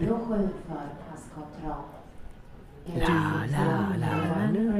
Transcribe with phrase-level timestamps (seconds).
[0.00, 1.84] Broschür för passkontroll.
[2.84, 4.70] La, la, la, la,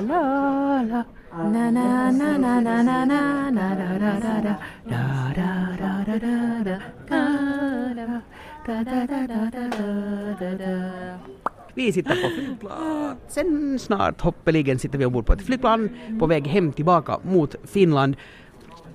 [0.00, 1.04] la, la.
[1.32, 4.54] Na, na, na, na, na, na, na, na, da, da, da, da.
[4.84, 5.48] Da, da,
[5.80, 6.78] da, da, da, da.
[7.08, 7.22] Da,
[7.96, 8.20] da.
[8.66, 11.18] Da, da, da, da, da, da, da, da.
[11.74, 14.20] Vi sitter på flygplatsen snart.
[14.20, 15.88] Hoppeligen sitter vi ombord på ett flygplan
[16.18, 18.16] på väg hem tillbaka mot Finland.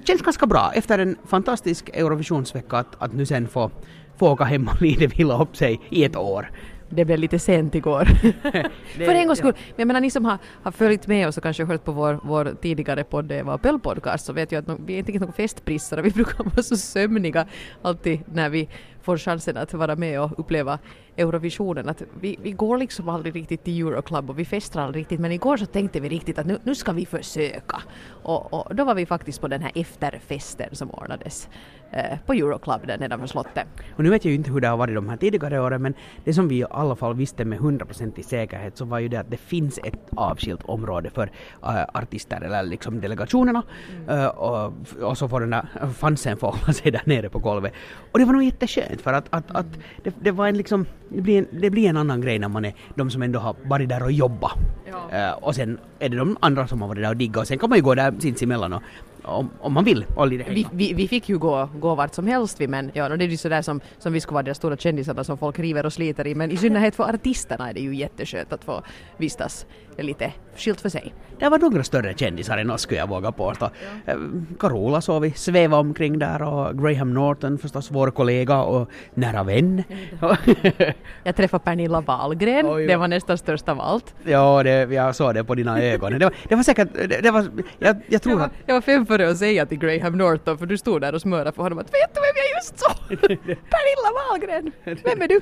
[0.03, 3.71] Känns ganska bra efter en fantastisk Eurovisionsvecka att, att nu sen få,
[4.19, 6.51] få åka hem och lite vila upp sig i ett år.
[6.89, 8.05] Det blev lite sent igår.
[9.05, 9.53] För en gångs skull.
[9.53, 12.19] Men jag menar ni som har, har följt med oss och kanske hört på vår,
[12.23, 15.11] vår tidigare podd, det var Pöll podcast, så vet ju att no, vi är inte
[15.11, 16.01] några festprissare.
[16.01, 17.47] Vi brukar vara så sömniga
[17.81, 18.69] alltid när vi
[19.01, 20.79] får chansen att vara med och uppleva
[21.17, 21.89] Eurovisionen.
[21.89, 25.19] Att vi, vi går liksom aldrig riktigt till Euroclub och vi festar aldrig riktigt.
[25.19, 27.81] Men igår så tänkte vi riktigt att nu, nu ska vi försöka.
[28.23, 31.49] Och, och då var vi faktiskt på den här efterfesten som ordnades
[31.88, 31.88] eh,
[32.25, 33.67] på Euroclub där nedanför slottet.
[33.95, 35.93] Och nu vet jag ju inte hur det har varit de här tidigare åren men
[36.23, 39.17] det som vi i alla fall visste med 100% i säkerhet så var ju det
[39.17, 41.31] att det finns ett avskilt område för
[41.63, 43.63] äh, artister eller liksom delegationerna
[44.07, 47.73] Äh, och, och så får den där fansen få hålla sig där nere på golvet.
[48.11, 49.65] Och det var nog jätteskönt för att, att, att
[50.03, 52.65] det, det var en liksom det blir, en, det blir en annan grej när man
[52.65, 54.57] är de som ändå har varit där och jobbat.
[54.91, 55.17] Ja.
[55.17, 57.57] Äh, och sen är det de andra som har varit där och diggat och sen
[57.57, 58.83] kan man ju gå där sinsemellan och
[59.23, 62.61] om, om man vill lite Vi, vi, vi fick ju gå, gå vart som helst
[62.61, 65.23] vi men ja, det är ju sådär som, som vi skulle vara de stora kändisarna
[65.23, 68.53] som folk river och sliter i men i synnerhet för artisterna är det ju jätteskönt
[68.53, 68.83] att få
[69.17, 69.65] vistas
[70.03, 71.13] lite skilt för sig.
[71.39, 73.69] Det var några större kändisar än oss skulle jag våga påstå.
[74.05, 74.15] Eh,
[74.59, 79.83] Carola såg vi sväva omkring där och Graham Norton förstås vår kollega och nära vän.
[81.23, 82.97] Jag träffade Pernilla Wahlgren, Oj, det ja.
[82.97, 84.15] var nästan störst av allt.
[84.23, 86.19] ja, det, jag såg det på dina ögon.
[86.19, 87.45] Det var, det var säkert, det, det var,
[87.79, 90.65] jag, jag tror var, att jag var fem före att säga till Graham Norton för
[90.65, 93.19] du stod där och smörade för honom att vet du vem jag just såg?
[93.73, 94.71] Pernilla Wahlgren!
[94.83, 95.41] Vem är du?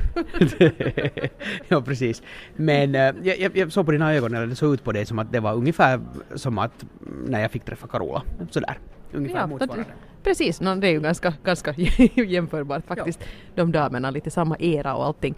[1.68, 2.22] ja, precis.
[2.56, 5.20] Men eh, jag, jag, såg på dina ögon, eller det såg ut på dig som
[5.20, 6.00] att det var ungefär
[6.36, 8.24] som att mm, när jag fick träffa Carola.
[8.50, 8.78] Sådär.
[9.12, 9.86] Ungefär Ja, motsvarande.
[10.24, 11.74] Precis, no, det är ju ganska, ganska
[12.28, 13.20] jämförbart faktiskt.
[13.56, 15.36] De damerna, lite samma era och allting.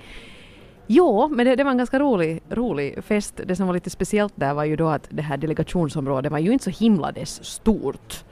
[0.91, 3.41] Jo, men det, det var en ganska rolig, rolig fest.
[3.45, 6.51] Det som var lite speciellt där var ju då att det här delegationsområdet var ju
[6.51, 8.23] inte så himla dess stort.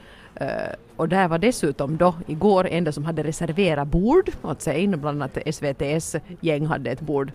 [0.41, 0.47] Uh,
[0.95, 5.38] och där var dessutom då igår enda som hade reserverat bord åt sig, bland annat
[5.45, 7.31] SVTs gäng hade ett bord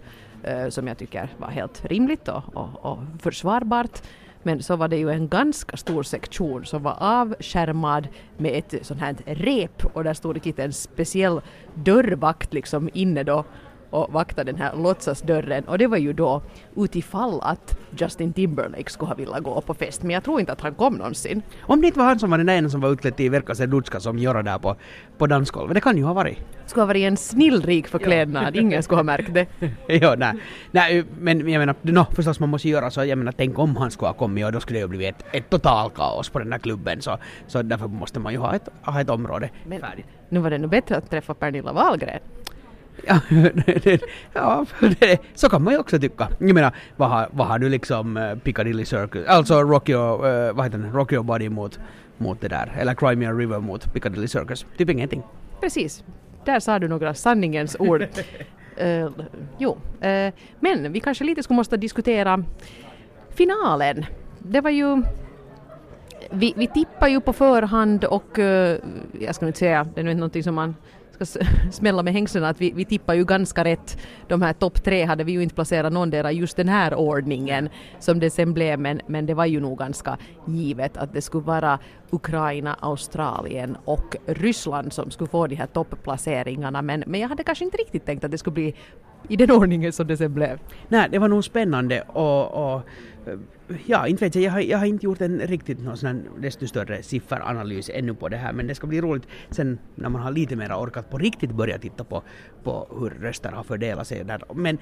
[0.49, 4.03] uh, som jag tycker var helt rimligt och, och, och försvarbart.
[4.43, 9.01] Men så var det ju en ganska stor sektion som var avskärmad med ett sånt
[9.01, 11.41] här rep och där stod det en speciell
[11.75, 13.45] dörrvakt liksom inne då
[13.93, 16.43] och vaktade den här låtsasdörren och det var ju då
[16.77, 20.61] utifall att Justin Timberlake skulle ha velat gå på fest men jag tror inte att
[20.61, 21.43] han kom någonsin.
[21.61, 24.01] Om det inte var han som var den ena som var utklädd till Verka Serduchka
[24.01, 24.77] som Jora där på,
[25.19, 25.75] på dansgolvet.
[25.75, 26.39] Det kan ju ha varit.
[26.67, 29.47] Skulle ha varit en snillrik förklädnad, ingen skulle ha märkt det.
[29.87, 30.35] ja, nej.
[30.71, 31.05] nej.
[31.19, 33.05] Men jag menar, no, förstås man måste göra så.
[33.05, 35.25] Jag menar, tänk om han skulle ha kommit och då skulle det ju blivit ett,
[35.33, 37.03] ett total kaos på den där klubben.
[37.03, 40.07] Så, så därför måste man ju ha ett, ha ett område Men färdigt.
[40.29, 42.21] nu var det nog bättre att träffa Pernilla Wahlgren.
[43.07, 43.21] Ja,
[44.33, 44.67] ja
[45.01, 46.29] det, så kan man ju också tycka.
[46.39, 50.53] Jag menar, vad har, vad har du liksom eh, Piccadilly Circus, alltså Rock Your, eh,
[50.53, 51.79] vad heter den, Rock Your Body mot,
[52.19, 54.67] mot det där, eller Crimea River mot Piccadilly Circus?
[54.77, 55.23] Typ ingenting.
[55.61, 56.05] Precis,
[56.45, 58.07] där sa du några sanningens ord.
[58.77, 59.11] Eh,
[59.59, 59.79] jo,
[60.61, 62.45] men vi kanske lite skulle måste diskutera
[63.31, 64.05] finalen.
[64.39, 65.03] Det var ju
[66.31, 68.39] vi, vi tippar ju på förhand och
[69.21, 70.75] jag ska inte säga, det är nog inte någonting som man
[71.13, 71.25] ska
[71.73, 73.99] smälla med hängslena att vi, vi tippar ju ganska rätt.
[74.29, 77.69] De här topp tre hade vi ju inte placerat någondera just den här ordningen
[77.99, 81.45] som det sen blev men, men det var ju nog ganska givet att det skulle
[81.45, 81.79] vara
[82.11, 87.65] Ukraina, Australien och Ryssland som skulle få de här topplaceringarna men, men jag hade kanske
[87.65, 88.75] inte riktigt tänkt att det skulle bli
[89.29, 90.59] i den ordningen som det sen blev.
[90.89, 92.83] Nej, det var nog spännande och, och
[93.27, 93.35] Eh,
[93.87, 96.23] ja, inte vet jag, jag har, jag har inte gjort en riktigt någon sån här
[96.41, 100.23] desto större sifferanalys ännu på det här, men det ska bli roligt sen när man
[100.23, 102.23] har lite mer orkat på riktigt börja titta på,
[102.63, 104.43] på hur röster har fördelat sig där.
[104.55, 104.79] Men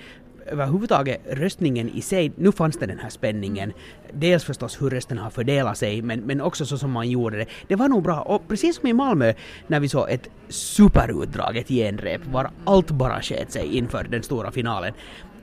[0.47, 3.73] överhuvudtaget röstningen i sig, nu fanns det den här spänningen,
[4.13, 7.47] dels förstås hur rösterna har fördelat sig, men, men också så som man gjorde det.
[7.69, 9.33] Det var nog bra, och precis som i Malmö
[9.67, 14.93] när vi såg ett superutdraget genrep, var allt bara sket sig inför den stora finalen.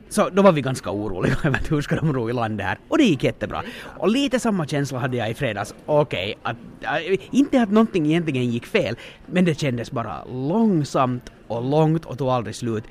[0.09, 2.77] Så då var vi ganska oroliga över hur ska de ro i land här.
[2.87, 3.63] Och det gick jättebra.
[3.97, 5.75] Och lite samma känsla hade jag i fredags.
[5.85, 8.95] Okej, att, äh, inte att någonting egentligen gick fel,
[9.25, 12.83] men det kändes bara långsamt och långt och tog aldrig slut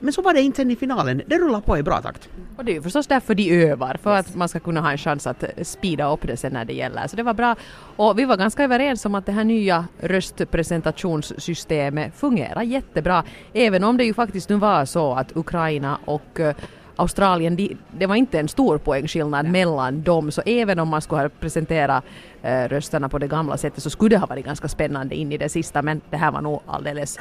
[0.00, 1.22] men så var det inte sen i finalen.
[1.26, 2.28] Det rullar på i bra takt.
[2.56, 4.98] Och det är ju förstås därför de övar, för att man ska kunna ha en
[4.98, 7.06] chans att speeda upp det sen när det gäller.
[7.06, 7.56] Så det var bra.
[7.96, 13.24] Och vi var ganska överens om att det här nya röstpresentationssystemet fungerar jättebra.
[13.52, 16.54] Även om det ju faktiskt nu var så att Ukraina och eh,
[16.96, 19.50] Australien, de, det var inte en stor poängskillnad ja.
[19.50, 22.04] mellan dem, så även om man skulle ha presenterat
[22.42, 25.38] eh, rösterna på det gamla sättet så skulle det ha varit ganska spännande in i
[25.38, 27.18] det sista, men det här var nog alldeles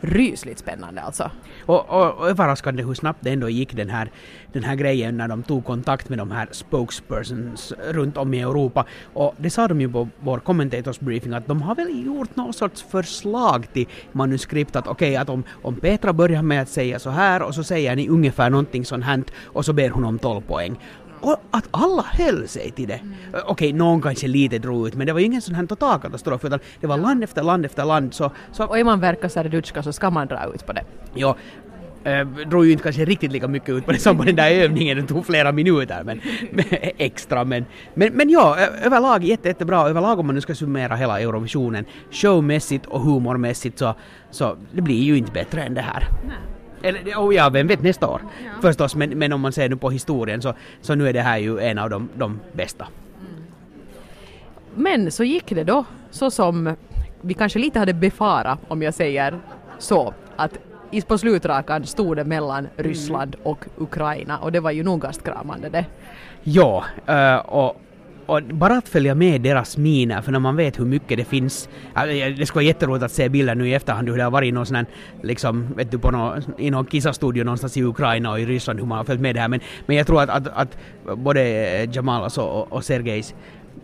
[0.00, 1.30] rysligt spännande alltså.
[1.66, 4.10] Och, och, och överraskande hur snabbt det ändå gick den här,
[4.52, 8.84] den här grejen när de tog kontakt med de här spokespersons runt om i Europa.
[9.14, 12.52] Och det sa de ju på vår commentators briefing att de har väl gjort någon
[12.52, 16.98] sorts förslag till manuskript att okej okay, att om, om Petra börjar med att säga
[16.98, 20.18] så här och så säger ni ungefär någonting sånt här och så ber hon om
[20.18, 20.78] 12 poäng.
[21.20, 22.94] Och att alla höll sig till det.
[22.94, 23.14] Mm.
[23.32, 26.44] Okej, okay, någon kanske lite drog ut, men det var ju ingen sån här totalkatastrof,
[26.44, 28.14] utan det var land efter land efter land.
[28.14, 30.84] Så, så och är man verkar Serdutska så ska man dra ut på det.
[31.14, 31.36] Ja,
[32.04, 34.50] äh, drog ju inte kanske riktigt lika mycket ut på det som på den där
[34.50, 36.20] övningen, det tog flera minuter men,
[36.98, 37.44] extra.
[37.44, 37.64] Men,
[37.94, 39.88] men, men ja, överlag jätte, jättebra.
[39.88, 43.94] Överlag om man nu ska summera hela Eurovisionen, showmässigt och humormässigt så,
[44.30, 46.08] så det blir ju inte bättre än det här.
[46.26, 46.36] Nej.
[46.82, 48.50] Eller, oh ja, vem vet nästa år ja.
[48.62, 51.38] förstås, men, men om man ser nu på historien så, så nu är det här
[51.38, 52.86] ju en av de, de bästa.
[53.20, 53.44] Mm.
[54.74, 56.76] Men så gick det då så som
[57.20, 59.38] vi kanske lite hade befarat om jag säger
[59.78, 60.58] så, att
[61.06, 65.84] på slutrakan stod det mellan Ryssland och Ukraina och det var ju nog gastkramande det.
[66.42, 67.80] Ja, uh, och
[68.30, 71.68] och bara att följa med deras miner, för när man vet hur mycket det finns,
[71.94, 74.52] det skulle vara jätteroligt att se bilder nu i efterhand hur det har varit i
[74.52, 74.86] någon sån här,
[75.22, 78.86] liksom, vet du, på någon, i någon kissastudio någonstans i Ukraina och i Ryssland, hur
[78.86, 79.48] man har följt med det här.
[79.48, 80.78] Men, men jag tror att, att, att
[81.16, 81.40] både
[81.92, 83.34] Jamalas och, och Sergejs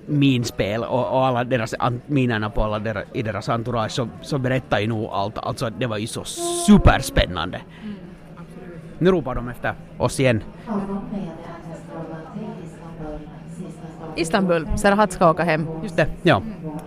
[0.06, 1.74] minspel och, och alla deras
[2.06, 5.38] minerna på alla deras, i deras entourage så, så berättar ju nog allt.
[5.38, 6.24] Alltså det var ju så
[6.66, 7.60] superspännande.
[7.82, 7.94] Mm,
[8.98, 10.42] nu ropar de efter oss igen.
[14.16, 15.66] Istanbul, Serhat ska åka hem.
[15.82, 16.42] Just det, ja.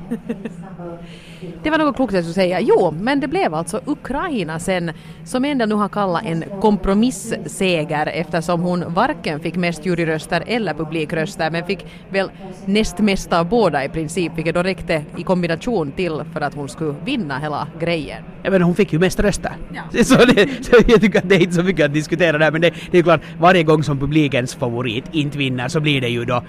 [1.64, 2.60] Det var något klokt skulle säga.
[2.62, 4.92] Jo, men det blev alltså Ukraina sen
[5.26, 11.52] som ändå nu har kallat en kompromisseger eftersom hon varken fick mest juryröster eller publikröster
[11.52, 12.32] men fick väl
[12.66, 16.70] näst mesta av båda i princip vilket då räckte i kombination till för att hon
[16.70, 18.24] skulle vinna hela grejen.
[18.44, 19.52] Ja men hon fick ju mest röster.
[19.74, 20.04] Ja.
[20.04, 22.62] Så, det, så jag tycker att det är inte så mycket att diskutera där men
[22.62, 26.26] det, det är klart varje gång som publikens favorit inte vinner så blir det ju
[26.26, 26.44] då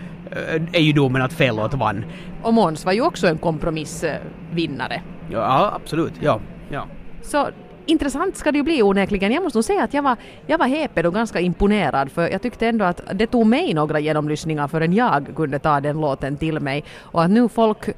[0.72, 2.04] är ju domen att fel låt vann.
[2.42, 5.02] Och Måns var ju också en kompromissvinnare.
[5.30, 6.12] Ja, absolut.
[6.20, 6.40] Ja,
[6.70, 6.86] ja.
[7.22, 7.48] Så
[7.86, 9.32] intressant ska det ju bli onekligen.
[9.32, 10.16] Jag måste nog säga att jag var,
[10.46, 14.00] jag var häpen och ganska imponerad för jag tyckte ändå att det tog mig några
[14.00, 17.94] genomlyssningar förrän jag kunde ta den låten till mig och att nu folk uh,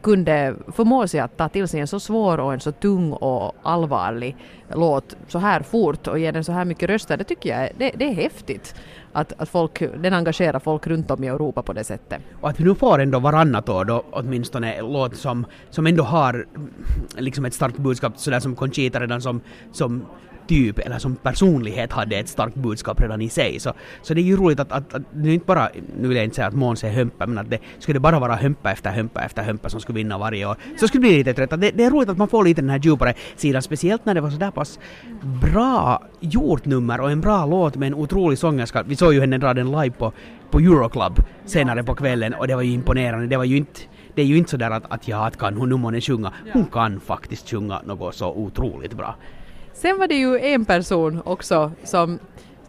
[0.00, 3.54] kunde förmå sig att ta till sig en så svår och en så tung och
[3.62, 4.36] allvarlig
[4.74, 7.92] låt så här fort och ge den så här mycket röster, det tycker jag det,
[7.96, 8.74] det är häftigt
[9.12, 12.20] att, att folk, den engagerar folk runt om i Europa på det sättet.
[12.40, 16.04] Och att vi nu får ändå varannat år då åtminstone en låt som, som ändå
[16.04, 16.46] har
[17.16, 19.40] liksom ett starkt budskap sådär som Conchita redan som,
[19.72, 20.02] som
[20.52, 23.60] typ eller som personlighet hade ett starkt budskap redan i sig.
[23.60, 23.72] Så,
[24.02, 25.68] så det är ju roligt att, att, att det är inte bara,
[26.00, 28.36] nu vill jag inte säga att Måns är hömpa, men att det skulle bara vara
[28.36, 30.56] hömpa efter hömpa efter hömpa som skulle vinna varje år.
[30.80, 31.60] Så skulle det bli lite trött.
[31.60, 34.20] Det, det är roligt att man får lite den här djupare sidan, speciellt när det
[34.20, 34.78] var sådär pass
[35.22, 38.82] bra gjort nummer och en bra låt med en otrolig sångerska.
[38.82, 40.12] Vi såg ju henne dra den live på,
[40.50, 43.26] på Euroclub senare på kvällen och det var ju imponerande.
[43.26, 43.80] Det var ju inte
[44.14, 46.32] det är ju inte sådär att, att ja, att kan hon nu månne sjunga.
[46.52, 49.16] Hon kan faktiskt sjunga något så otroligt bra.
[49.74, 52.18] Sen var det ju en person också som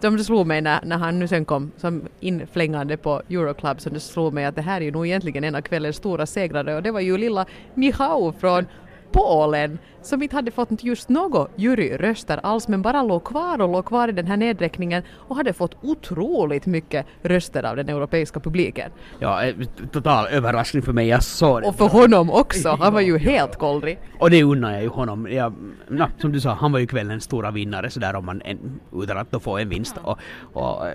[0.04, 3.94] som det slog mig när, när han nu sen kom som inflängande på Euroclub som
[3.94, 6.76] det slog mig att det här är ju nog egentligen en av kvällens stora segrare.
[6.76, 8.66] Och det var ju lilla Michał från
[9.12, 13.86] Polen som inte hade fått just något juryröster alls men bara låg kvar och låg
[13.86, 18.92] kvar i den här nedräkningen och hade fått otroligt mycket röster av den europeiska publiken.
[19.20, 19.56] Ja, eh,
[19.92, 21.08] total överraskning för mig.
[21.08, 21.68] Jag såg det.
[21.68, 22.70] Och för honom också.
[22.70, 24.00] Han var ju helt kollrig.
[24.20, 25.28] Och det unnar jag ju honom.
[25.32, 25.54] Jag,
[25.88, 29.18] na, som du sa, han var ju kvällens stora vinnare sådär om man en, utan
[29.18, 29.96] att då få en vinst.
[30.04, 30.20] Och,
[30.54, 30.94] och eh,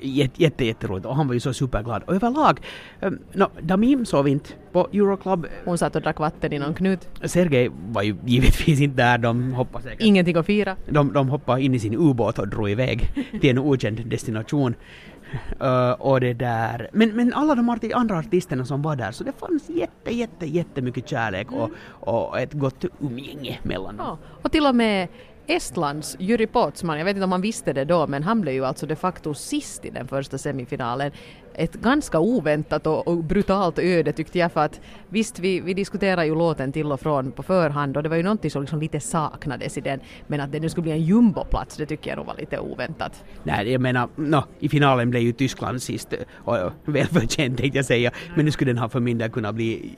[0.00, 1.06] jätte, jätte, jätteroligt.
[1.06, 2.02] Och han var ju så superglad.
[2.02, 2.60] Och överlag,
[3.00, 5.46] um, no, Damim sov inte på Euroclub.
[5.64, 7.08] Hon satt och drack vatten i någon knut.
[7.24, 8.16] Sergej var ju
[8.48, 9.18] givetvis inte där.
[9.18, 10.02] De hoppade säkert.
[10.02, 10.76] Ingenting att fira.
[10.88, 14.74] De, de hoppade in i sin ubåt och drog iväg till en okänd destination.
[15.62, 16.88] Uh, och det där.
[16.92, 20.46] Men, men alla de arti andra artisterna som var där, så det fanns jätte, jätte,
[20.46, 24.06] jättemycket kärlek och, och ett gott umgänge mellan dem.
[24.06, 25.08] Ja, och till och med
[25.50, 28.64] Estlands Jyri Potsman, jag vet inte om han visste det då, men han blev ju
[28.64, 31.12] alltså de facto sist i den första semifinalen.
[31.54, 36.26] Ett ganska oväntat och, och brutalt öde tyckte jag för att visst, vi, vi diskuterade
[36.26, 39.00] ju låten till och från på förhand och det var ju någonting som liksom lite
[39.00, 42.26] saknades i den, men att det nu skulle bli en jumboplats, det tycker jag nog
[42.26, 43.24] var lite oväntat.
[43.42, 48.10] Nej, jag menar, no, i finalen blev ju Tyskland sist, och välförtjänt tänkte jag säga,
[48.36, 49.96] men nu skulle den ha för min del kunnat bli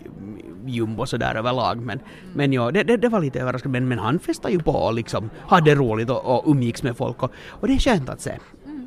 [0.67, 1.81] jumbo sådär överlag.
[1.81, 2.00] Men,
[2.35, 3.81] men ja, det, det, det var lite överraskande.
[3.81, 7.23] Men, men han festade ju på och liksom hade roligt och, och umgicks med folk
[7.23, 8.33] och, och det är skönt att se.
[8.67, 8.87] Mm,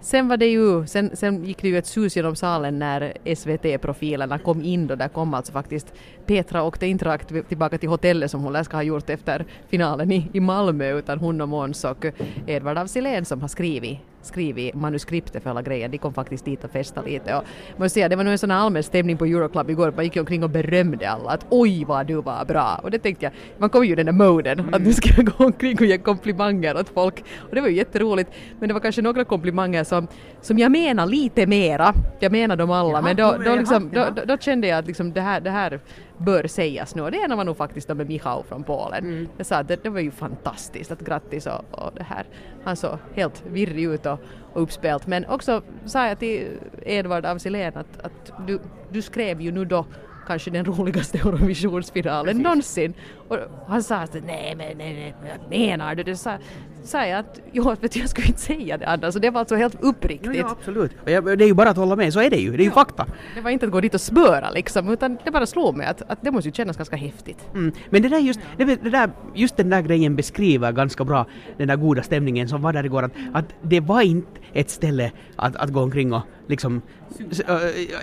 [0.00, 4.38] sen var det ju, sen, sen gick det ju ett sus genom salen när SVT-profilerna
[4.38, 5.92] kom in då, där kom alltså faktiskt
[6.26, 10.12] Petra åkte inte rakt tillbaka till hotellet som hon lär ska ha gjort efter finalen
[10.12, 12.06] i, i Malmö utan hon och Måns och
[12.46, 15.88] Edvard af Sillén som har skrivit skrivit manuskriptet för alla grejer.
[15.88, 17.36] De kom faktiskt dit och festade lite.
[17.36, 17.44] Och
[17.76, 19.92] måste säga, det var nog en sån allmän stämning på Euroclub igår.
[19.96, 22.80] Man gick omkring och berömde alla att oj vad du var bra.
[22.82, 24.74] Och det tänkte jag, man kom ju i den där moden mm.
[24.74, 27.24] att nu ska jag gå omkring och ge komplimanger åt folk.
[27.38, 28.30] Och det var ju jätteroligt.
[28.58, 30.08] Men det var kanske några komplimanger som,
[30.40, 31.94] som jag menar lite mera.
[32.20, 32.92] Jag menar dem alla.
[32.92, 35.50] Jaha, men då, då, liksom, då, då, då, kände jag att liksom det, här, det
[35.50, 35.80] här
[36.24, 37.02] bör sägas nu.
[37.02, 39.04] Och det ena var nog faktiskt med Michał från Polen.
[39.04, 39.28] Mm.
[39.36, 42.26] Jag sa att det, det, var ju fantastiskt, att grattis och, och det här.
[42.64, 44.18] Han såg helt virrig ut och,
[44.52, 45.06] och uppspelt.
[45.06, 46.46] Men också sa jag till
[46.82, 49.86] Edvard af Sillén att, att du, du skrev ju nu då
[50.24, 52.94] kanske den roligaste Eurovisionsfinalen någonsin.
[53.28, 56.02] Och han sa att nej men nej, nej, menar du?
[56.02, 56.38] Det sa,
[56.84, 59.14] sa jag att jo, vet jag skulle inte säga det annars.
[59.14, 60.34] Så det var alltså helt uppriktigt.
[60.34, 60.92] Ja, ja absolut.
[61.04, 62.50] det är ju bara att hålla med, så är det ju.
[62.50, 62.74] Det är ju ja.
[62.74, 63.06] fakta.
[63.34, 66.02] Det var inte att gå dit och spöra liksom, utan det bara slog mig att,
[66.06, 67.48] att det måste ju kännas ganska häftigt.
[67.54, 67.72] Mm.
[67.90, 71.26] Men det där just, det, det, där, just den där grejen beskriver ganska bra
[71.56, 73.02] den där goda stämningen som var där igår.
[73.02, 76.82] Att, att det var inte ett ställe att, att gå omkring och liksom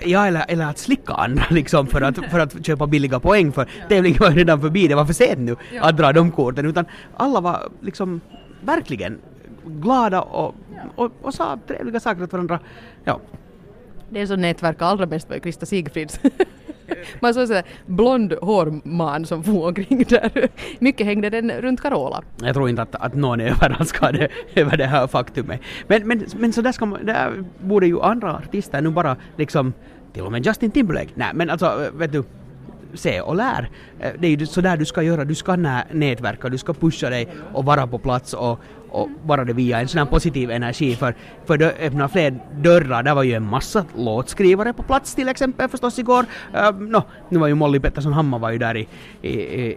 [0.04, 3.68] Ja, eller, eller att slicka andra liksom för att, för att köpa billiga poäng för
[3.88, 6.84] tävlingen var redan förbi, det var för sent nu att dra de korten utan
[7.16, 8.20] alla var liksom
[8.60, 9.18] verkligen
[9.64, 10.54] glada och,
[10.94, 12.60] och, och sa trevliga saker åt varandra.
[13.04, 13.20] Ja.
[14.10, 16.20] Det som nätverkade allra mest var ju Krista Sigfrids.
[17.20, 20.48] Man såg sådär blond hårman som for omkring där.
[20.78, 22.22] Mycket hängde den runt Carola.
[22.42, 25.60] Jag tror inte att, att någon är överraskad över det här faktumet.
[25.86, 29.72] Men, men, men så där, ska man, där borde ju andra artister nu bara liksom
[30.12, 31.10] till och med Justin Timberlake.
[31.14, 32.24] Nej men alltså vet du
[32.94, 33.70] se och lär.
[34.00, 37.28] Eh, det är ju sådär du ska göra, du ska nätverka, du ska pusha dig
[37.52, 38.60] och vara på plats och,
[38.92, 43.02] och vara det via en sån här positiv energi för, för det öppnar fler dörrar.
[43.02, 46.26] Det var ju en massa låtskrivare på plats till exempel förstås igår.
[46.54, 48.88] Uh, no, nu var ju Molly Pettersson Hammar var ju där i,
[49.22, 49.30] i,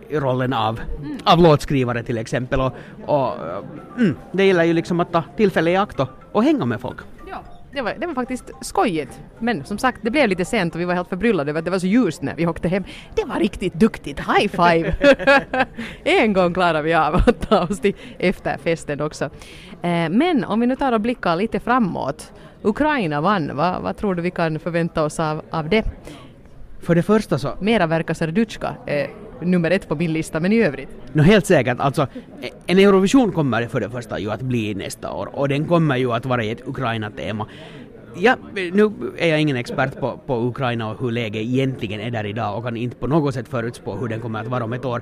[0.09, 1.17] i rollen av, mm.
[1.23, 2.73] av låtskrivare till exempel och,
[3.05, 6.65] och uh, mm, det gäller ju liksom att ta tillfälle i akt och, och hänga
[6.65, 6.97] med folk
[7.75, 9.21] det var, det var faktiskt skojigt.
[9.39, 11.71] Men som sagt, det blev lite sent och vi var helt förbryllade över att det
[11.71, 12.83] var så ljust när vi åkte hem.
[13.15, 14.95] Det var riktigt duktigt, high five!
[16.03, 19.25] en gång klarade vi av att ta oss till efterfesten också.
[19.81, 22.33] Eh, men om vi nu tar och blickar lite framåt.
[22.61, 25.85] Ukraina vann, vad, vad tror du vi kan förvänta oss av, av det?
[26.81, 27.57] För det första så...
[27.59, 29.09] Mera verkar Serdutjka eh,
[29.41, 30.89] nummer ett på min lista, men i övrigt?
[31.13, 31.79] No, helt säkert.
[31.79, 32.07] Alltså,
[32.41, 35.97] e- en Eurovision kommer för det första ju att bli nästa år och den kommer
[35.97, 37.47] ju att vara i ett Ukraina-tema.
[38.17, 42.25] Ja, nu är jag ingen expert på, på Ukraina och hur läget egentligen är där
[42.25, 44.85] idag och kan inte på något sätt förutspå hur den kommer att vara om ett
[44.85, 45.01] år.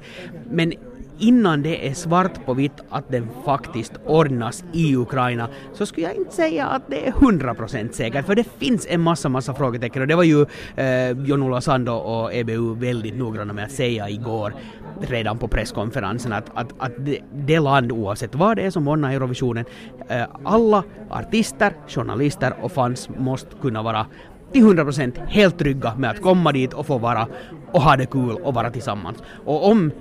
[0.52, 0.74] Men
[1.18, 6.16] innan det är svart på vitt att den faktiskt ordnas i Ukraina så skulle jag
[6.16, 10.08] inte säga att det är 100% säkert för det finns en massa massa frågetecken och
[10.08, 14.54] det var ju eh, John-Ola Sando och EBU väldigt noggranna med att säga igår
[15.02, 19.14] redan på presskonferensen att, att, att det, det land oavsett vad det är som ordnar
[19.14, 19.66] Eurovisionen
[20.08, 24.06] eh, alla artister, journalister och fans måste kunna vara
[24.52, 27.28] till 100% helt trygga med att komma dit och få vara
[27.72, 29.18] och ha det kul och vara tillsammans.
[29.46, 29.92] Och om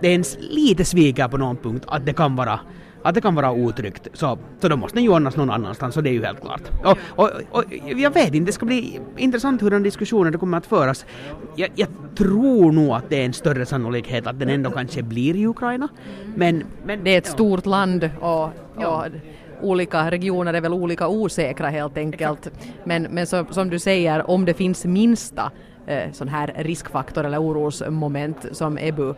[0.00, 2.60] det ens lite sviker på någon punkt att det kan vara
[3.04, 6.00] att det kan vara otryggt, så, så då måste den ju ordnas någon annanstans, så
[6.00, 6.62] det är ju helt klart.
[6.84, 7.64] Och, och, och
[7.96, 11.06] jag vet inte, det ska bli intressant hur den diskussionen kommer att föras.
[11.56, 15.36] Jag, jag, tror nog att det är en större sannolikhet att den ändå kanske blir
[15.36, 15.88] i Ukraina.
[16.34, 19.04] Men, men det är ett stort land och, och
[19.60, 22.50] olika regioner är väl olika osäkra helt enkelt.
[22.84, 25.50] Men, men så, som du säger, om det finns minsta
[25.86, 29.14] eh, sån här riskfaktor eller orosmoment som EBU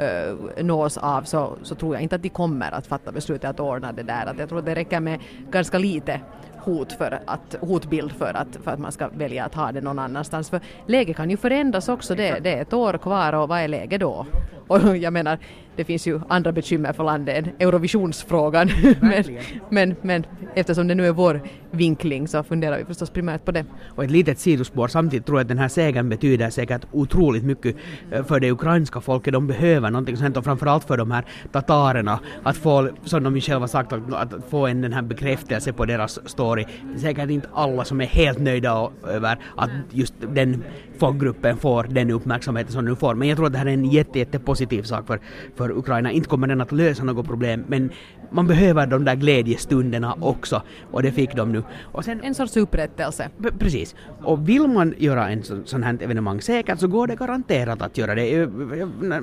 [0.00, 3.60] uh, nås av så, så tror jag inte att de kommer att fatta beslutet att
[3.60, 4.26] ordna det där.
[4.26, 6.20] Att jag tror att det räcker med ganska lite
[6.60, 9.98] hot för att, hotbild för att, för att man ska välja att ha det någon
[9.98, 10.50] annanstans.
[10.50, 13.68] För läget kan ju förändras också, det, det är ett år kvar och vad är
[13.68, 14.26] läget då?
[14.66, 15.38] Och jag menar,
[15.80, 18.70] det finns ju andra bekymmer för landet än Eurovisionsfrågan.
[19.00, 19.24] men,
[19.70, 23.64] men, men eftersom det nu är vår vinkling så funderar vi förstås primärt på det.
[23.88, 27.76] Och ett litet sidospår, samtidigt tror jag att den här segern betyder säkert otroligt mycket
[28.10, 29.32] eh, för det ukrainska folket.
[29.32, 33.40] De behöver någonting sånt och framförallt för de här tatarerna att få, som de ju
[33.40, 36.64] själva sagt, att, få en den här bekräftelse på deras story.
[36.82, 40.64] Det är säkert inte alla som är helt nöjda över att just den
[40.98, 43.14] folkgruppen får den uppmärksamheten som den nu får.
[43.14, 45.20] Men jag tror att det här är en jätte, jätte positiv sak för,
[45.56, 46.12] för Ukraina.
[46.12, 47.90] Inte kommer den att lösa något problem, men
[48.30, 50.62] man behöver de där glädjestunderna också.
[50.90, 51.62] Och det fick de nu.
[51.82, 53.28] Och sen En sorts upprättelse.
[53.58, 53.94] Precis.
[54.22, 57.98] Och vill man göra en sån, sån här evenemang säkert så går det garanterat att
[57.98, 58.34] göra det.
[58.34, 58.48] Eh,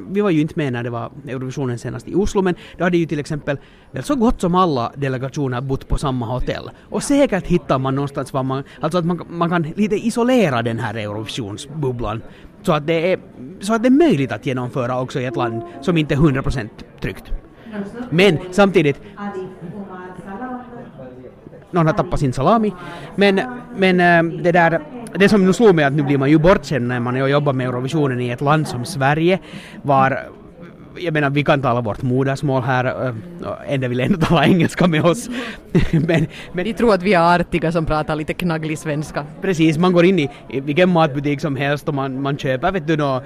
[0.10, 2.98] Vi var ju inte med när det var Eurovisionen senast i Oslo men då hade
[2.98, 3.58] ju till exempel
[3.92, 6.70] väl så gott som alla delegationer bott på samma hotell.
[6.90, 10.80] Och säkert hittar man någonstans var man, alltså att man, man kan lite isolera den
[10.80, 12.22] här Eurovisionsbubblan
[12.68, 13.20] så att, det är,
[13.60, 16.70] så att det är möjligt att genomföra också i ett land som inte är 100%
[17.02, 17.32] tryggt.
[18.10, 19.02] Men samtidigt
[21.72, 22.74] någon har tappat sin salami.
[23.16, 23.42] Men,
[23.78, 24.82] men eh, det där,
[25.16, 27.68] det som nu slog mig att nu blir man ju bortskämd när man jobbar med
[27.68, 29.40] Eurovisionen i ett land som Sverige
[29.82, 30.20] var
[31.00, 33.14] jag menar vi kan tala vårt modersmål här, äh,
[33.68, 35.30] ändå vill ändå tala engelska med oss.
[35.92, 39.26] men, men Vi tror att vi är artiga som pratar lite knagglig svenska.
[39.42, 42.88] Precis, man går in i, i vilken matbutik som helst och man, man köper vet
[42.88, 43.22] du nå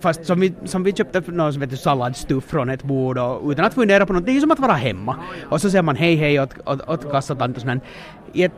[0.00, 3.64] Fast som vi, som vi köpte någon vet du, salladsstuff från ett bord och utan
[3.64, 5.16] att fundera på något, det är ju som att vara hemma.
[5.50, 7.80] Och så säger man hej hej åt, åt, åt kassatant och.
[8.32, 8.52] I ett,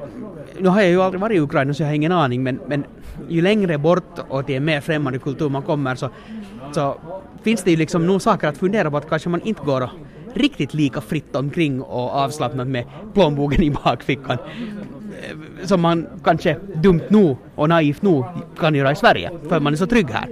[0.59, 2.85] nu har jag ju aldrig varit i Ukraina så jag har ingen aning men, men
[3.28, 6.11] ju längre bort och till en mer främmande kultur man kommer så,
[6.75, 6.97] så
[7.43, 9.91] finns det ju liksom nog saker att fundera på att kanske man inte går
[10.35, 12.85] riktigt lika fritt omkring och avslappnat med
[13.15, 14.39] plånboken i bakfickan
[15.23, 18.25] eh, som man kanske dumt nog och naivt nog
[18.59, 20.29] kan göra i Sverige för man är så trygg här.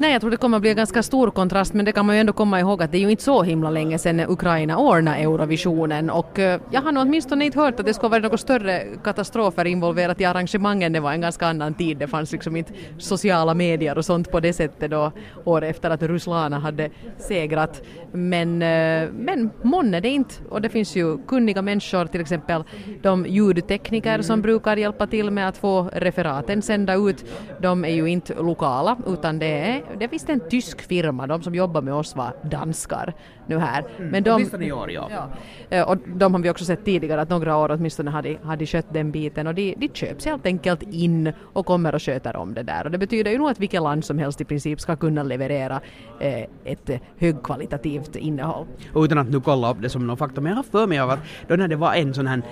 [0.00, 2.16] Nej, jag tror det kommer att bli en ganska stor kontrast, men det kan man
[2.16, 5.16] ju ändå komma ihåg att det är ju inte så himla länge sedan Ukraina ordnade
[5.16, 8.82] Eurovisionen och eh, jag har nog åtminstone inte hört att det skulle vara några större
[9.04, 10.92] katastrofer involverat i arrangemangen.
[10.92, 14.40] Det var en ganska annan tid, det fanns liksom inte sociala medier och sånt på
[14.40, 15.12] det sättet då
[15.44, 17.82] år efter att Ruslana hade segrat.
[18.12, 22.64] Men, eh, men månne det inte och det finns ju kunniga människor, till exempel
[23.02, 27.24] de ljudtekniker som brukar hjälpa till med att få referaten sända ut.
[27.60, 31.54] De är ju inte lokala utan det är, det visst en tysk firma, de som
[31.54, 33.14] jobbar med oss var danskar
[33.46, 33.84] nu här.
[33.98, 35.08] Men de, Åtminstone i år, ja.
[35.10, 35.28] Ja.
[35.76, 38.56] Eh, Och de har vi också sett tidigare att några år åtminstone har de, har
[38.56, 42.36] de skött den biten och de, de köps helt enkelt in och kommer och sköter
[42.36, 42.84] om det där.
[42.84, 45.80] Och det betyder ju nog att vilket land som helst i princip ska kunna leverera
[46.20, 48.66] eh, ett högkvalitativt innehåll.
[48.94, 50.98] Och utan att nu kolla upp det som någon fakta, men jag har för mig
[51.00, 52.42] av att då när det var en sån här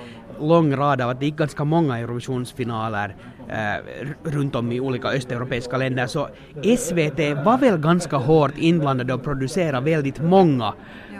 [0.40, 3.16] lång rad av att det gick ganska många Eurovisionsfinaler
[3.48, 6.28] eh, runt om i olika östeuropeiska länder så
[6.78, 10.72] SVT var väl ganska hårt inblandade och producerade väldigt många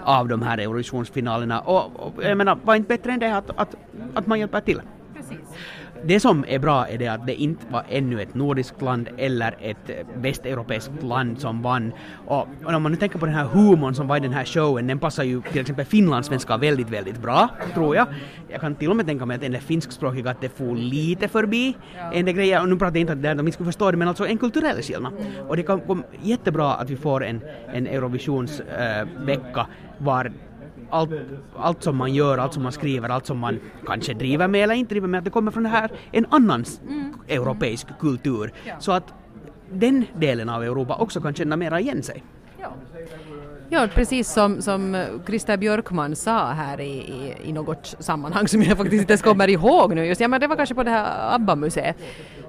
[0.04, 3.74] av de här Eurovisionsfinalerna och, och jag menar, var inte bättre än det att, att,
[4.14, 4.80] att man hjälper till.
[5.14, 5.38] Precis.
[6.04, 9.56] Det som är bra är det att det inte var ännu ett nordiskt land eller
[9.60, 11.92] ett eh, västeuropeiskt land som vann.
[12.26, 14.44] Och, och om man nu tänker på den här humorn som var i den här
[14.44, 18.06] showen, den passar ju till exempel finlandssvenskar väldigt, väldigt bra, tror jag.
[18.48, 21.28] Jag kan till och med tänka mig att en del finskspråkiga att det får lite
[21.28, 21.76] förbi
[22.12, 23.96] en del grejer, och nu pratar jag inte att det de inte skulle förstå det,
[23.96, 25.12] men alltså en kulturell skillnad.
[25.48, 27.40] Och det kan komma jättebra att vi får en,
[27.72, 29.66] en Eurovisionsvecka
[29.98, 30.32] var
[30.90, 31.10] allt,
[31.56, 34.74] allt som man gör, allt som man skriver, allt som man kanske driver med eller
[34.74, 36.80] inte driver med, att det kommer från det här, en annan s-
[37.28, 38.52] europeisk kultur.
[38.78, 39.14] Så att
[39.72, 42.24] den delen av Europa också kan känna mera igen sig.
[43.70, 48.76] Ja, precis som, som Christer Björkman sa här i, i, i något sammanhang som jag
[48.78, 50.06] faktiskt inte ens kommer ihåg nu.
[50.06, 51.96] Just, ja men det var kanske på det här ABBA-museet,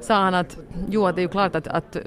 [0.02, 0.58] sa han att
[0.90, 1.98] jo att det är ju klart att, att,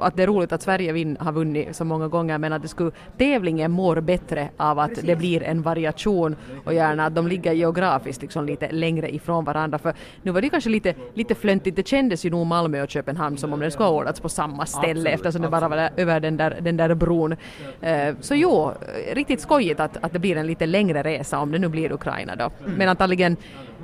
[0.00, 2.68] att det är roligt att Sverige vin, har vunnit så många gånger men att det
[2.68, 7.52] skulle, tävlingen mår bättre av att det blir en variation och gärna att de ligger
[7.52, 9.78] geografiskt liksom lite längre ifrån varandra.
[9.78, 13.36] För nu var det kanske lite, lite flöntigt, det kändes ju nog Malmö och Köpenhamn
[13.36, 15.90] som om det skulle ha ordnats på samma ställe Absolut, eftersom det bara var där,
[15.96, 17.36] över den där, den där bron.
[17.80, 18.72] Eh, så jo,
[19.12, 22.36] riktigt skojigt att, att det blir en lite längre resa om det nu blir Ukraina
[22.36, 22.50] då.
[22.76, 23.36] Men antagligen,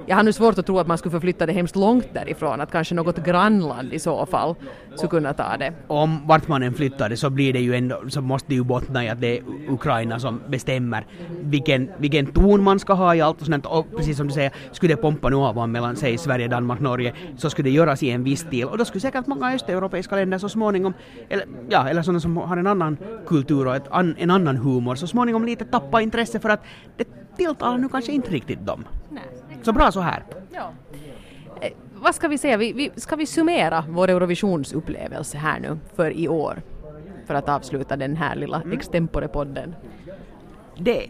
[0.06, 2.72] jag har nu svårt att tro att man skulle förflytta det hemskt långt därifrån, att
[2.72, 4.54] kanske något grannland i så fall
[4.94, 5.72] skulle kunna ta det.
[5.86, 8.64] Om vart man än flyttar det så blir det ju ändå, så måste det ju
[8.64, 11.06] bottna i att det är Ukraina som bestämmer
[11.40, 13.66] vilken, vilken ton man ska ha i allt och sånt.
[13.66, 17.14] Och precis som du säger, skulle det pompa nu av mellan säg Sverige, Danmark, Norge
[17.36, 20.38] så skulle det göras i en viss stil och då skulle säkert många östeuropeiska länder
[20.38, 20.94] så småningom,
[21.28, 24.94] eller, ja, eller sådana som har en annan kultur och ett an, en annan humor,
[24.94, 26.64] så småningom lite tappa intresse för att
[26.96, 28.84] det tilltalar nu kanske inte riktigt dem.
[29.62, 30.24] Så bra så här.
[30.54, 30.72] Ja.
[31.60, 36.10] Eh, vad ska vi säga, vi, vi, ska vi summera vår Eurovisionsupplevelse här nu för
[36.10, 36.62] i år?
[37.26, 38.78] för att avsluta den här lilla Mm.
[38.78, 39.74] extempore-podden?
[40.78, 41.06] det,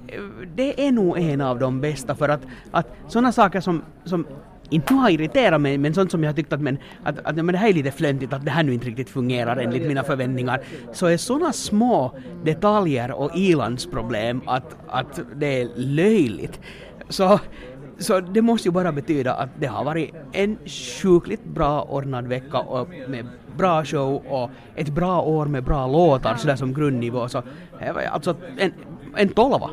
[0.55, 4.27] det är nog en av de bästa för att, att sådana saker som, som
[4.71, 7.59] inte har irriterat mig, men sånt som jag tyckt att, men, att, att men det
[7.59, 10.61] här är lite flöntigt, att det här nu inte riktigt fungerar enligt mina förväntningar,
[10.93, 16.61] så är sådana små detaljer och ilandsproblem att, att det är löjligt.
[17.09, 17.41] Så,
[18.01, 22.59] så det måste ju bara betyda att det har varit en sjukligt bra ordnad vecka
[22.59, 27.29] och med bra show och ett bra år med bra låtar sådär som grundnivå.
[27.29, 27.43] Så,
[27.79, 28.73] det var alltså en,
[29.17, 29.71] en tolva.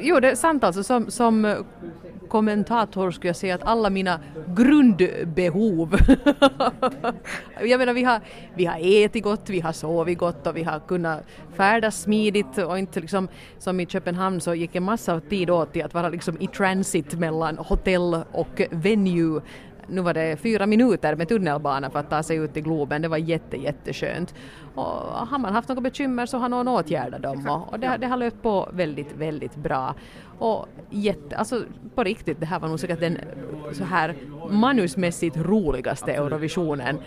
[0.00, 0.82] Jo, det är sant alltså.
[0.82, 1.64] Som, som
[2.32, 5.96] kommentator skulle jag säga att alla mina grundbehov.
[7.60, 8.20] jag menar, vi har,
[8.54, 12.78] vi har ätit gott, vi har sovit gott och vi har kunnat färdas smidigt och
[12.78, 16.36] inte liksom som i Köpenhamn så gick en massa tid åt till att vara liksom
[16.40, 19.42] i transit mellan hotell och venue
[19.92, 23.02] nu var det fyra minuter med tunnelbana för att ta sig ut till Globen.
[23.02, 24.34] Det var jätte, jätteskönt.
[24.74, 24.84] Och
[25.28, 28.16] har man haft några bekymmer så har någon åtgärdat dem och, och det, det har
[28.16, 29.94] löpt på väldigt, väldigt bra.
[30.38, 31.62] Och jätte, alltså
[31.94, 33.18] på riktigt, det här var nog säkert den
[33.72, 34.14] så här
[34.50, 36.98] manusmässigt roligaste Eurovisionen.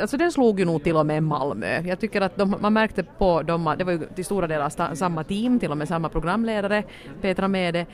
[0.00, 1.80] Alltså den slog ju nog till och med Malmö.
[1.80, 4.94] Jag tycker att de, man märkte på dem, det var ju till stora delar sta,
[4.94, 6.84] samma team, till och med samma programledare,
[7.20, 7.86] Petra Mede,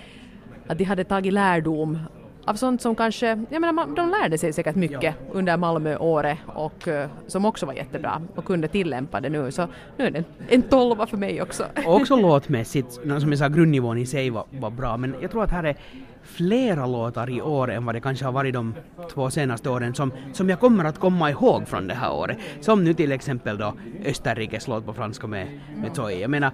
[0.66, 1.98] att de hade tagit lärdom
[2.44, 7.08] av sånt som kanske, jag menar de lärde sig säkert mycket under Malmöåret och eh,
[7.26, 11.06] som också var jättebra och kunde tillämpa det nu så nu är det en, tolva
[11.06, 11.64] för mig också.
[11.86, 15.44] Och också låtmässigt, som jag sa, grundnivån i sig var, var bra, men jag tror
[15.44, 15.76] att här är
[16.22, 18.74] flera låtar i år än vad det kanske har varit de
[19.12, 22.38] två senaste åren som, som jag kommer att komma ihåg från det här året.
[22.60, 23.74] Som nu till exempel då
[24.04, 26.12] Österrikes låt på franska med, med Zoe.
[26.12, 26.50] Jag menar,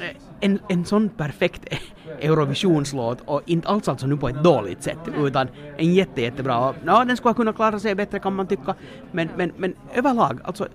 [0.00, 1.74] Eh, en, en sån perfekt
[2.20, 6.74] Eurovisionslåt och inte alls alltså nu på ett dåligt sätt utan en jätte, jättebra.
[6.86, 8.74] Ja, den skulle ha kunnat klara sig bättre kan man tycka,
[9.12, 10.68] men, men, men överlag alltså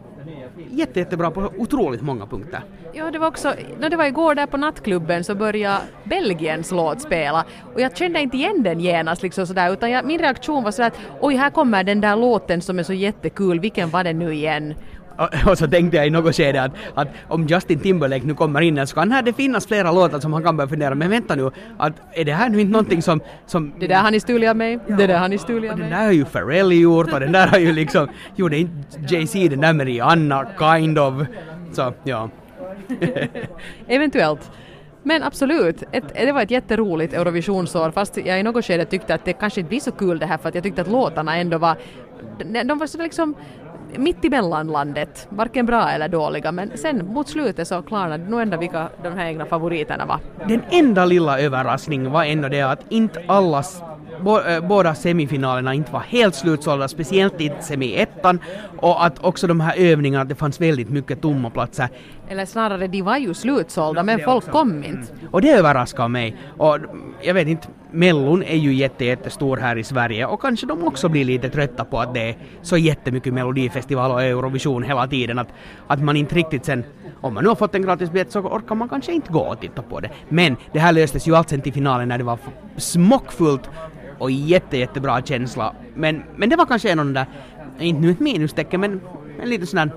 [0.71, 2.63] jätte, jättebra på otroligt många punkter.
[2.93, 7.01] Ja, det var också, när det var igår där på nattklubben så började Belgiens låt
[7.01, 10.71] spela och jag kände inte igen den genast liksom sådär utan jag, min reaktion var
[10.71, 14.13] sådär att oj, här kommer den där låten som är så jättekul, vilken var det
[14.13, 14.73] nu igen?
[15.17, 18.61] Och, och så tänkte jag i något skede att, att om Justin Timberlake nu kommer
[18.61, 21.35] in så kan här det finnas flera låtar som han kan börja fundera men vänta
[21.35, 23.21] nu, att är det här nu inte någonting som...
[23.45, 25.79] som Det där har ni stulit av mig, det där har ni stulit av och
[25.79, 25.99] den mig.
[25.99, 28.07] där har ju Pharrell gjort och den där har ju liksom...
[28.35, 28.73] Gjorde inte
[29.07, 31.13] Jay-Z den där med Rihanna, kind of.
[31.71, 32.29] Så, ja.
[33.87, 34.51] Eventuellt.
[35.03, 39.25] Men absolut, ett, det var ett jätteroligt Eurovisionsår fast jag i något skede tyckte att
[39.25, 41.57] det kanske inte blir så kul det här för att jag tyckte att låtarna ändå
[41.57, 41.77] var,
[42.65, 43.35] de var så liksom
[43.97, 48.41] mitt emellan landet, varken bra eller dåliga men sen mot slutet så klarnade det nog
[48.41, 50.19] ändå vilka de här egna favoriterna var.
[50.47, 53.81] Den enda lilla överraskningen var ändå det att inte allas
[54.23, 58.39] Bo, äh, båda semifinalerna inte var helt slutsålda, speciellt inte semi-ettan
[58.77, 61.89] och att också de här övningarna, att det fanns väldigt mycket tomma platser.
[62.29, 64.51] Eller snarare, de var ju slutsålda men folk också.
[64.51, 65.13] kom inte.
[65.31, 66.35] Och det överraskar mig.
[66.57, 66.77] Och
[67.21, 71.09] jag vet inte, Mellon är ju jätte, jättestor här i Sverige och kanske de också
[71.09, 75.47] blir lite trötta på att det är så jättemycket Melodifestival och Eurovision hela tiden att,
[75.87, 76.83] att man inte riktigt sen,
[77.21, 79.59] om man nu har fått en gratis biljett så orkar man kanske inte gå och
[79.59, 80.09] titta på det.
[80.29, 82.39] Men det här löstes ju allt sen till finalen när det var
[82.77, 83.69] smockfullt
[84.23, 85.73] och jätte, jättebra känsla.
[85.95, 87.25] Men, men det var kanske en av de där,
[87.79, 89.01] inte nu ett minustecken men
[89.41, 89.91] en liten sån där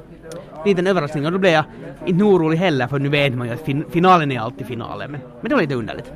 [0.65, 1.65] liten överraskning och då blev jag
[2.07, 5.11] inte orolig heller för nu vet man ju att fin- finalen är alltid finalen.
[5.11, 6.12] Men, men det var lite underligt.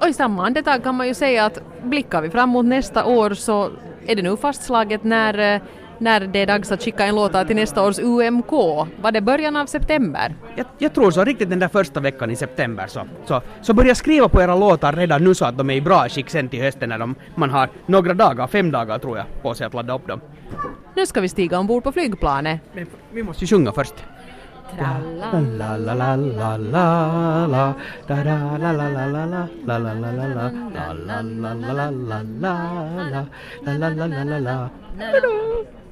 [0.00, 3.30] Och i samma andetag kan man ju säga att blickar vi fram mot nästa år
[3.30, 3.70] så
[4.06, 5.60] är det nu fastslaget när, eh,
[5.98, 8.52] när det är dags att skicka en låta till nästa års UMK.
[9.00, 10.34] Var det början av september?
[10.56, 13.94] Jag, jag tror så riktigt den där första veckan i september så, så, så börja
[13.94, 16.62] skriva på era låtar redan nu så att de är i bra skick sen till
[16.62, 19.94] hösten när de, man har några dagar, fem dagar tror jag, på sig att ladda
[19.94, 20.20] upp dem.
[20.96, 22.60] Nu ska vi stiga ombord på flygplanet.
[22.72, 23.94] Men vi måste ju sjunga först.